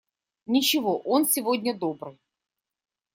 [0.47, 2.17] Ничего, он сегодня добрый.